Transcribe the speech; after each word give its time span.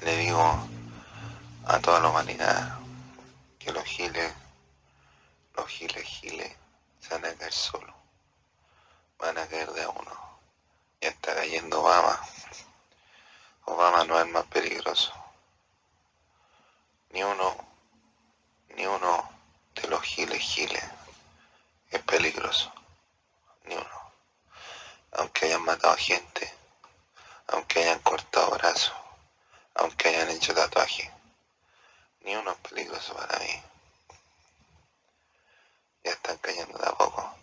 Le 0.00 0.16
digo 0.16 0.68
a 1.66 1.78
toda 1.78 2.00
la 2.00 2.08
humanidad 2.08 2.80
que 3.60 3.70
los 3.70 3.84
giles, 3.84 4.34
los 5.54 5.68
giles 5.68 6.04
giles, 6.04 6.52
se 6.98 7.14
van 7.14 7.26
a 7.26 7.34
caer 7.34 7.52
solos. 7.52 7.94
Van 9.18 9.38
a 9.38 9.46
caer 9.46 9.70
de 9.70 9.86
uno. 9.86 10.40
Ya 11.00 11.10
está 11.10 11.36
cayendo 11.36 11.80
Obama. 11.80 12.20
Obama 13.66 14.04
no 14.04 14.18
es 14.18 14.26
más 14.26 14.44
peligroso. 14.46 15.12
Ni 17.10 17.22
uno, 17.22 17.56
ni 18.74 18.84
uno 18.84 19.30
de 19.76 19.86
los 19.86 20.02
giles 20.02 20.42
giles 20.42 20.84
es 21.92 22.02
peligroso. 22.02 22.72
Ni 23.66 23.76
uno. 23.76 24.12
Aunque 25.12 25.46
hayan 25.46 25.62
matado 25.62 25.94
gente, 25.96 26.57
aunque 27.48 27.80
hayan 27.80 27.98
cortado 28.00 28.50
brazos, 28.50 28.94
aunque 29.74 30.08
hayan 30.08 30.30
hecho 30.30 30.54
tatuajes, 30.54 31.10
ni 32.20 32.36
uno 32.36 32.52
es 32.52 32.58
peligroso 32.58 33.14
para 33.14 33.38
mí. 33.38 33.62
Ya 36.04 36.12
están 36.12 36.38
cayendo 36.38 36.78
de 36.78 36.88
a 36.88 36.92
poco. 36.92 37.34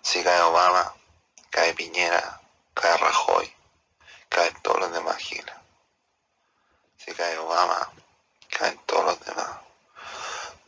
Si 0.00 0.22
cae 0.22 0.40
Obama, 0.42 0.94
cae 1.50 1.74
Piñera, 1.74 2.40
cae 2.74 2.96
Rajoy, 2.96 3.54
caen 4.28 4.54
todos 4.62 4.80
los 4.80 4.92
demás 4.92 5.16
giles. 5.18 5.54
Si 6.96 7.12
cae 7.14 7.36
Obama, 7.38 7.90
caen 8.50 8.78
todos 8.86 9.04
los 9.04 9.20
demás. 9.20 9.50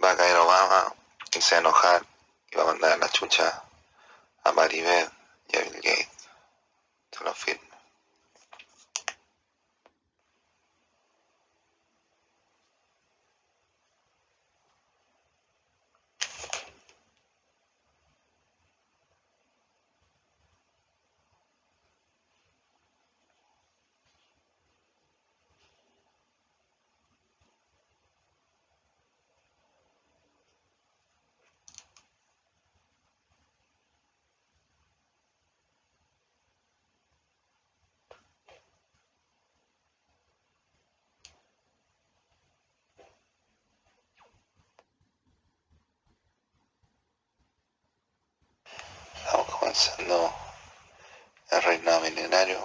Va 0.03 0.11
a 0.11 0.17
caer 0.17 0.37
Obama 0.37 0.95
y 1.33 1.41
se 1.41 1.55
va 1.55 1.57
a 1.57 1.61
enojar 1.61 2.07
y 2.51 2.57
va 2.57 2.63
a 2.63 2.67
mandar 2.67 2.99
la 2.99 3.09
chucha 3.09 3.63
a 4.45 4.53
Maribel 4.53 5.11
y 5.49 5.57
a 5.57 5.61
Bill 5.63 5.77
Gates. 5.77 6.29
Se 7.11 7.25
lo 7.25 7.35
firmo. 7.35 7.74
Comenzando 49.75 50.33
el 51.51 51.63
reinado 51.65 52.01
milenario. 52.03 52.65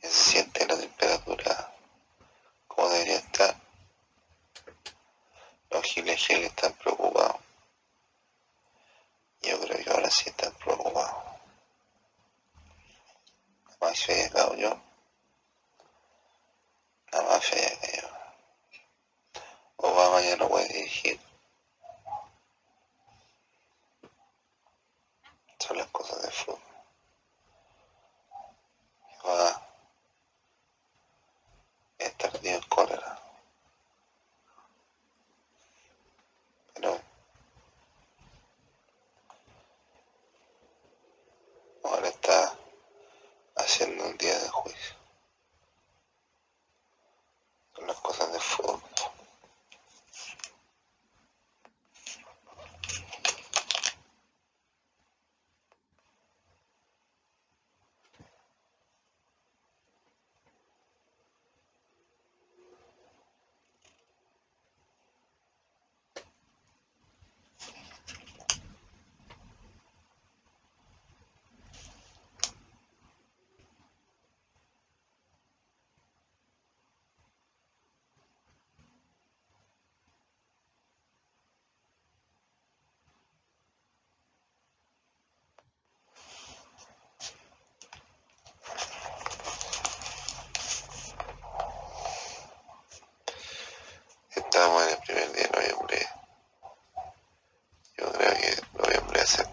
Ya 0.00 0.08
se 0.08 0.30
siente 0.30 0.66
la 0.66 0.78
temperatura 0.78 1.74
como 2.66 2.88
debería 2.88 3.16
estar. 3.16 3.54
Los 5.68 5.84
giles 5.84 6.18
giles 6.26 6.46
están 6.46 6.72
preocupados. 6.72 7.36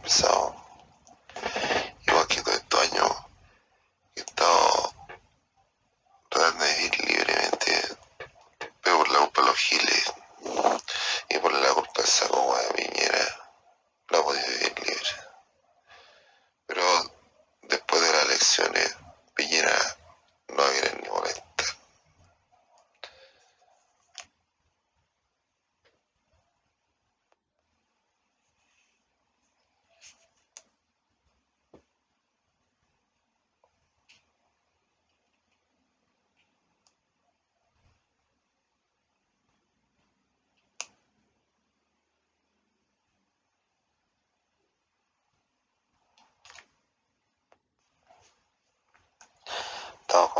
So 0.07 0.56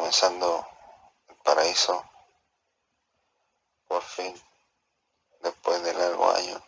comenzando 0.08 0.66
el 1.28 1.36
paraíso. 1.44 2.02
Por 3.90 4.02
fin, 4.02 4.34
después 5.42 5.84
de 5.84 5.94
largos 5.94 6.38
años 6.38 6.62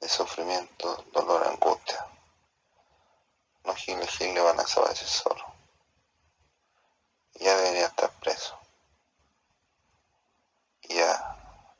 de 0.00 0.08
sufrimiento, 0.08 1.04
dolor, 1.12 1.46
angustia. 1.46 2.04
Los 3.62 3.76
giles 3.76 4.10
giles 4.10 4.42
van 4.42 4.58
a 4.58 4.64
desaparecer 4.64 5.06
solos. 5.06 5.46
Ya 7.34 7.56
deberían 7.56 7.84
estar 7.84 8.10
presos. 8.18 8.58
Ya 10.88 11.36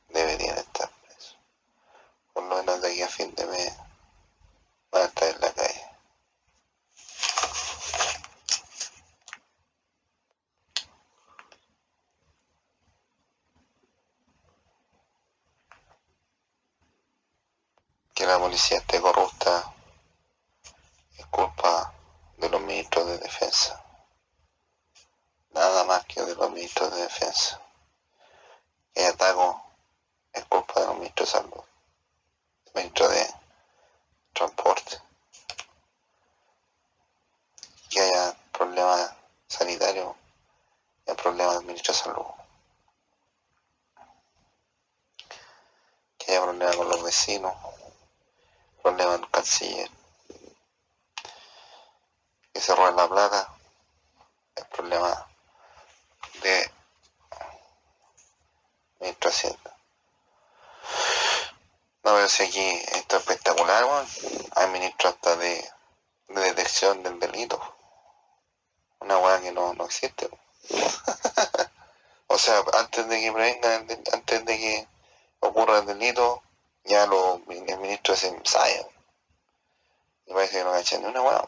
deberían 0.07 0.57
estar 0.57 0.89
presos. 1.01 1.37
Por 2.31 2.43
lo 2.45 2.55
menos 2.55 2.81
de 2.81 2.91
aquí 2.91 3.01
a 3.01 3.09
fin 3.09 3.35
de 3.35 3.45
mes 3.45 3.77
van 4.89 5.01
a 5.01 5.05
estar 5.05 5.27
en 5.35 5.41
la 5.41 5.51
calle. 5.51 5.89
que 18.19 18.25
la 18.25 18.37
policía 18.49 18.79
esté 18.79 18.99
corrupta 18.99 19.71
es 21.19 21.25
culpa 21.27 21.93
de 22.37 22.49
los 22.49 22.59
ministros 22.59 23.05
de 23.05 23.19
defensa. 23.19 23.79
los 25.53 26.51
ministros 26.51 26.91
de 26.95 27.01
defensa. 27.03 27.61
Que 28.91 29.05
ataco 29.05 29.61
es 30.33 30.43
culpa 30.45 30.79
de 30.79 30.87
los 30.87 30.95
ministros 30.95 31.31
de 31.31 31.39
salud, 31.39 31.63
ministro 32.73 33.07
de 33.09 33.27
transporte. 34.33 34.99
Que 37.91 37.99
haya 38.01 38.35
problemas 38.51 39.13
sanitarios, 39.47 40.15
y 41.05 41.13
problemas 41.13 41.57
del 41.57 41.65
ministro 41.65 41.93
de 41.93 41.99
salud. 41.99 42.25
Que 46.17 46.31
haya 46.31 46.41
problemas 46.41 46.75
con 46.75 46.89
los 46.89 47.03
vecinos, 47.03 47.53
problemas 48.81 49.19
del 49.21 49.29
canciller. 49.29 49.89
Que 52.53 52.61
se 52.61 52.75
roben 52.75 52.95
la 52.95 53.07
plata, 53.07 53.53
el 54.55 54.65
problema 54.65 55.27
de 56.41 56.71
ministro 58.99 59.29
Hacienda. 59.29 59.75
No 62.03 62.13
veo 62.15 62.29
si 62.29 62.43
aquí 62.43 62.69
esto 62.93 63.17
es 63.17 63.21
espectacular, 63.21 63.85
weón. 63.85 64.07
Hay 64.55 64.67
ministro 64.67 65.09
hasta 65.09 65.35
de, 65.35 65.69
de 66.29 66.41
detección 66.41 67.03
del 67.03 67.19
delito. 67.19 67.59
Una 68.99 69.17
weá 69.17 69.41
que 69.41 69.51
no, 69.51 69.73
no 69.73 69.85
existe. 69.85 70.29
o 72.27 72.37
sea, 72.37 72.63
antes 72.77 73.07
de 73.07 73.19
que 73.21 73.31
prevengan, 73.31 73.87
antes 74.13 74.45
de 74.45 74.57
que 74.57 74.87
ocurra 75.39 75.79
el 75.79 75.85
delito, 75.85 76.41
ya 76.89 77.05
los 77.05 77.39
el 77.47 77.77
ministro 77.77 78.15
se 78.15 78.29
ensayan. 78.29 78.85
Y 80.25 80.33
parece 80.33 80.57
que 80.57 80.63
no 80.63 80.71
cachan 80.71 81.01
ni 81.03 81.07
una 81.07 81.21
weá. 81.21 81.47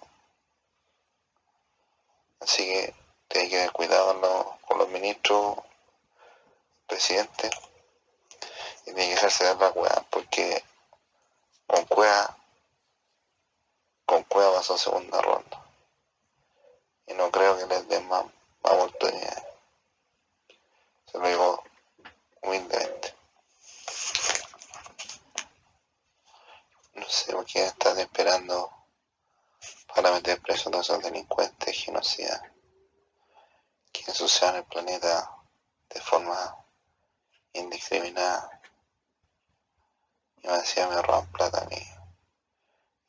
Así 2.40 2.64
que 2.64 2.94
tiene 3.28 3.50
que 3.50 3.56
tener 3.56 3.72
cuidado 3.72 4.08
con 4.08 4.22
los, 4.22 4.46
con 4.68 4.78
los 4.78 4.90
ministros, 4.90 5.58
presidentes, 6.88 7.52
y 8.82 8.94
tiene 8.94 9.06
que 9.06 9.16
dejarse 9.16 9.46
dar 9.46 9.58
la 9.58 9.70
weá, 9.72 10.06
porque 10.12 10.64
con 11.66 11.86
cueva, 11.86 12.38
con 14.06 14.24
cueva 14.24 14.54
pasó 14.54 14.78
segunda 14.78 15.22
ronda. 15.22 15.66
Y 17.08 17.14
no 17.14 17.32
creo 17.32 17.58
que 17.58 17.66
les 17.66 17.88
den 17.88 18.08
más, 18.08 18.26
más 18.64 18.74
oportunidades. 18.74 19.44
Se 21.12 21.18
lo 21.18 21.28
digo 21.28 21.64
humildemente. 22.44 23.21
Sé 27.12 27.34
por 27.34 27.46
qué 27.46 27.66
están 27.66 28.00
esperando 28.00 28.72
para 29.94 30.12
meter 30.12 30.42
preso 30.42 30.70
a 30.70 30.72
todos 30.72 30.90
esos 30.90 31.04
delincuentes 31.04 31.76
genocidas 31.78 32.42
que 33.92 34.04
ensucian 34.08 34.56
el 34.56 34.64
planeta 34.64 35.30
de 35.90 36.00
forma 36.00 36.66
indiscriminada. 37.54 38.62
Y 40.42 40.48
me 40.48 40.58
decía 40.58 40.88
me 40.88 41.02
roban 41.02 41.30
plata 41.32 41.62
a 41.62 41.66
mí. 41.66 41.86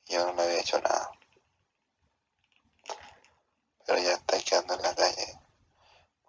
Yo 0.07 0.27
no 0.27 0.35
le 0.35 0.43
había 0.43 0.61
hecho 0.61 0.81
nada. 0.81 1.13
Pero 3.87 3.99
ya 4.01 4.15
están 4.15 4.43
quedando 4.43 4.75
en 4.75 4.83
la 4.83 4.95
calle. 4.95 5.41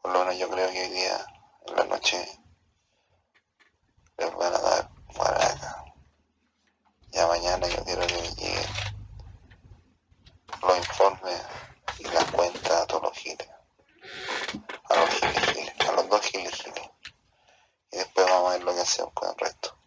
Por 0.01 0.11
lo 0.11 0.19
menos 0.19 0.37
yo 0.37 0.49
creo 0.49 0.69
que 0.71 0.81
hoy 0.81 0.89
día, 0.89 1.25
en 1.65 1.75
la 1.75 1.83
noche, 1.85 2.39
les 4.17 4.35
van 4.35 4.53
a 4.53 4.59
dar 4.59 4.89
maraca. 5.17 5.82
Ya 7.13 7.27
mañana 7.27 7.67
yo 7.67 7.83
quiero 7.83 8.07
que 8.07 8.15
me 8.15 8.29
lleguen 8.29 8.65
los 10.63 10.77
informes 10.79 11.41
y 11.99 12.05
las 12.05 12.25
cuentas 12.31 12.71
a 12.71 12.87
todos 12.87 13.03
los 13.03 13.13
giles. 13.17 13.47
A 14.89 14.95
los 14.95 15.09
giles, 15.11 15.45
giles, 15.53 15.73
a 15.87 15.91
los 15.91 16.09
dos 16.09 16.21
giles, 16.25 16.55
giles. 16.55 16.89
Y 17.91 17.97
después 17.97 18.25
vamos 18.27 18.49
a 18.49 18.53
ver 18.53 18.63
lo 18.63 18.73
que 18.73 18.81
hacemos 18.81 19.13
con 19.13 19.29
el 19.29 19.37
resto. 19.37 19.77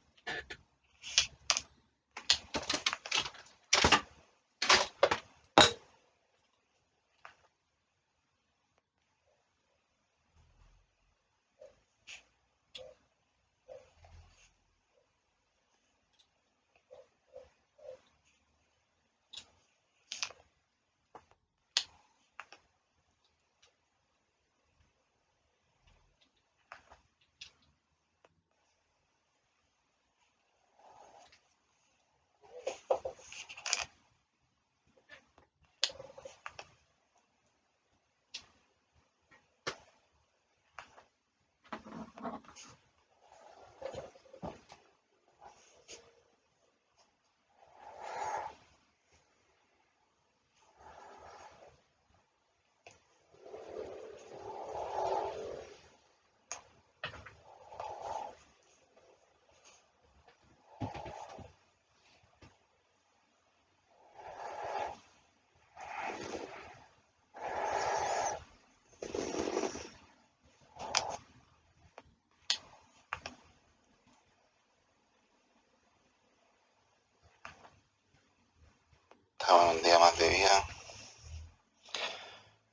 Estamos 79.38 79.70
en 79.70 79.76
un 79.76 79.82
día 79.84 79.98
más 80.00 80.18
de 80.18 80.28
vida 80.28 80.66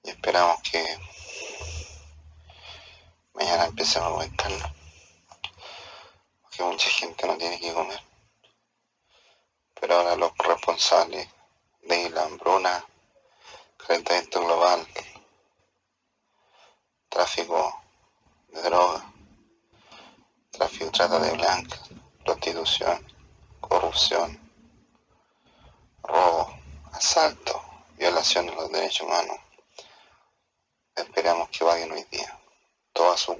y 0.05 0.09
esperamos 0.09 0.59
que 0.63 0.83
mañana 3.99 4.01
empecemos 4.01 4.07
a 4.07 4.09
buen 4.09 4.35
caldo. 4.35 4.75
Porque 6.41 6.63
mucha 6.63 6.89
gente 6.89 7.27
no 7.27 7.37
tiene 7.37 7.59
que 7.59 7.73
comer. 7.73 7.99
Pero 9.79 9.95
ahora 9.95 10.15
los 10.15 10.37
responsables 10.37 11.27
de 11.83 12.09
la 12.09 12.23
hambruna, 12.23 12.85
calentamiento 13.77 14.41
global, 14.41 14.87
tráfico 17.09 17.81
de 18.49 18.61
drogas, 18.61 19.03
tráfico, 20.51 20.91
trata 20.91 21.19
de 21.19 21.31
blancas, 21.31 21.81
prostitución, 22.23 23.05
corrupción, 23.59 24.39
robo, 26.03 26.55
asalto, 26.93 27.61
violación 27.97 28.45
de 28.45 28.55
los 28.55 28.71
derechos 28.71 29.07
humanos. 29.07 29.37
Esperamos 30.95 31.49
que 31.49 31.63
vayan 31.63 31.91
hoy 31.91 32.03
día. 32.11 32.39
Toda 32.93 33.17
su. 33.17 33.33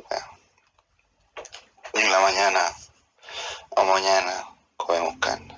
En 1.94 2.12
la 2.12 2.20
mañana 2.22 2.62
o 3.70 3.84
mañana 3.84 4.50
comemos 4.78 5.16
carne. 5.20 5.53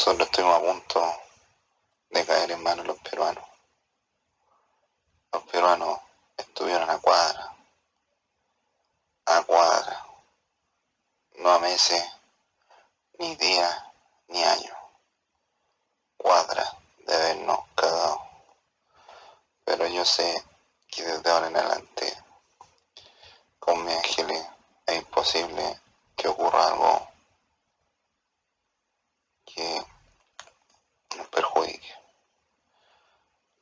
Nosotros 0.00 0.28
estuvimos 0.28 0.56
a 0.56 0.60
punto 0.62 1.14
de 2.08 2.24
caer 2.24 2.52
en 2.52 2.62
manos 2.62 2.86
los 2.86 2.98
peruanos. 3.00 3.44
Los 5.30 5.42
peruanos 5.42 6.00
estuvieron 6.38 6.88
a 6.88 6.98
cuadra, 6.98 7.54
a 9.26 9.42
cuadra, 9.42 10.06
no 11.34 11.50
a 11.50 11.58
meses, 11.58 12.02
ni 13.18 13.36
días, 13.36 13.84
ni 14.28 14.42
años. 14.42 14.74
Cuadra 16.16 16.64
de 17.00 17.18
vernos 17.18 17.58
cagados. 17.74 18.22
Pero 19.66 19.86
yo 19.86 20.06
sé 20.06 20.42
que 20.88 21.02
desde 21.02 21.30
ahora 21.30 21.48
en 21.48 21.56
adelante 21.58 22.24
con 23.58 23.84
mis 23.84 23.96
ángeles 23.96 24.46
es 24.86 24.96
imposible 24.96 25.78
que 26.16 26.26
ocurra 26.28 26.68
algo 26.68 27.06
que 29.44 29.89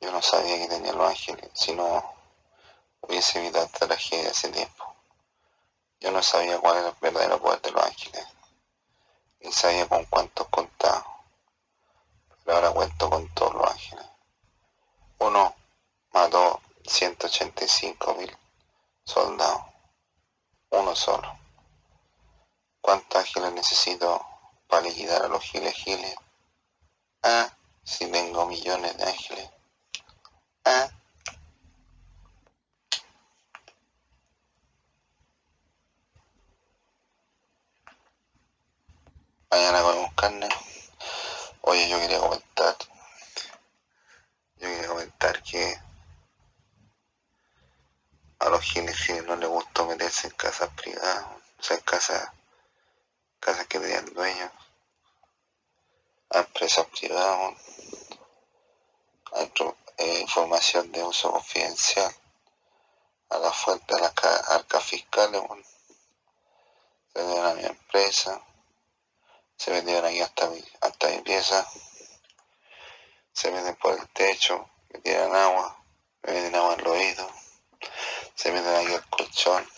Yo 0.08 0.14
no 0.14 0.22
sabía 0.22 0.56
que 0.56 0.68
tenía 0.68 0.94
los 0.94 1.06
ángeles, 1.06 1.50
si 1.52 1.74
no 1.74 2.02
hubiese 3.02 3.40
evitado 3.40 3.66
esta 3.66 3.86
tragedia 3.86 4.30
hace 4.30 4.48
tiempo. 4.48 4.96
Yo 6.00 6.10
no 6.10 6.22
sabía 6.22 6.58
cuál 6.58 6.78
era 6.78 6.88
el 6.88 6.94
verdadero 6.98 7.38
poder 7.38 7.60
de 7.60 7.72
los 7.72 7.84
ángeles, 7.84 8.26
ni 9.40 9.52
sabía 9.52 9.86
con 9.86 10.06
cuántos 10.06 10.48
contaba, 10.48 11.04
pero 12.42 12.56
ahora 12.56 12.70
cuento 12.70 13.10
con 13.10 13.28
todos 13.34 13.52
los 13.52 13.70
ángeles. 13.70 14.06
Uno 15.18 15.54
mató 16.14 16.62
185 16.86 18.14
mil 18.14 18.34
soldados, 19.04 19.60
uno 20.70 20.96
solo. 20.96 21.38
¿Cuántos 22.80 23.20
ángeles 23.20 23.52
necesito 23.52 24.26
para 24.68 24.84
liquidar 24.84 25.26
a 25.26 25.28
los 25.28 25.44
giles 25.44 25.74
giles? 25.74 26.16
Ah, 27.22 27.50
si 27.84 28.10
tengo 28.10 28.46
millones 28.46 28.96
de 28.96 29.04
ángeles. 29.04 29.57
Ah. 30.70 30.90
Mañana 39.50 39.80
comemos 39.82 40.12
carne. 40.14 40.48
Oye, 41.62 41.88
yo 41.88 41.98
quería 41.98 42.18
comentar. 42.20 42.76
Yo 44.58 44.68
quería 44.68 44.88
comentar 44.88 45.42
que 45.42 45.80
a 48.40 48.48
los 48.50 48.60
giles 48.60 49.24
no 49.24 49.36
les 49.36 49.48
gustó 49.48 49.86
meterse 49.86 50.26
en 50.26 50.34
casas 50.34 50.68
privadas, 50.76 51.24
o 51.58 51.62
sea, 51.62 51.78
en 51.78 51.82
casas, 51.82 52.30
casas 53.40 53.66
que 53.68 53.80
tenían 53.80 54.04
dueños, 54.12 54.52
a 56.28 56.40
empresas 56.40 56.86
privadas, 56.88 57.56
a 59.32 59.40
eh, 59.98 60.20
información 60.20 60.90
de 60.92 61.04
uso 61.04 61.30
confidencial, 61.30 62.12
a 63.30 63.38
la 63.38 63.52
fuente 63.52 63.94
de 63.94 64.00
las 64.00 64.12
arcas 64.48 64.84
fiscales, 64.84 65.42
se 67.12 67.22
metieron 67.22 67.46
a 67.46 67.54
mi 67.54 67.64
empresa, 67.64 68.40
se 69.56 69.70
metieron 69.70 70.06
aquí 70.06 70.20
hasta 70.20 70.48
mi, 70.48 70.64
hasta 70.80 71.08
mi 71.08 71.18
pieza, 71.18 71.68
se 73.32 73.50
meten 73.50 73.76
por 73.76 73.98
el 73.98 74.08
techo, 74.08 74.70
me 74.88 75.00
tiran 75.00 75.34
agua, 75.34 75.82
me 76.22 76.32
meten 76.32 76.54
agua 76.54 76.74
en 76.74 76.84
los 76.84 76.92
oídos 76.92 77.32
se 78.38 78.52
meten 78.52 78.72
aquí 78.72 78.94
el 78.94 79.04
colchón, 79.08 79.68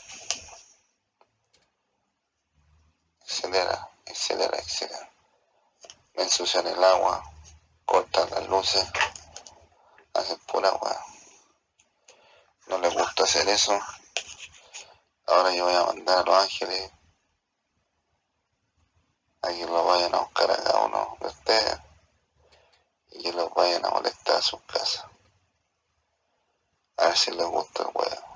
etcétera, 3.26 3.88
etcétera, 4.04 4.58
etcétera. 4.58 5.10
Me 6.14 6.24
ensucian 6.24 6.66
el 6.66 6.84
agua, 6.84 7.24
cortan 7.86 8.28
las 8.30 8.46
luces, 8.48 8.86
hacen 10.14 10.38
pura 10.40 10.68
agua. 10.68 11.04
No 12.68 12.78
les 12.78 12.94
gusta 12.94 13.24
hacer 13.24 13.48
eso. 13.48 13.78
Ahora 15.26 15.54
yo 15.54 15.64
voy 15.64 15.74
a 15.74 15.84
mandar 15.84 16.18
a 16.18 16.22
los 16.22 16.34
ángeles 16.34 16.90
a 19.42 19.48
que 19.48 19.66
los 19.66 19.86
vayan 19.86 20.14
a 20.14 20.20
buscar 20.20 20.50
a 20.50 20.56
cada 20.56 20.84
uno 20.84 21.16
de 21.20 21.26
ustedes 21.26 21.80
y 23.10 23.22
que 23.22 23.32
los 23.32 23.52
vayan 23.54 23.84
a 23.84 23.90
molestar 23.90 24.36
a 24.36 24.42
sus 24.42 24.60
casas. 24.62 25.06
A 26.96 27.06
ver 27.06 27.16
si 27.16 27.30
les 27.30 27.46
gusta 27.46 27.82
el 27.84 27.90
huevo. 27.94 28.29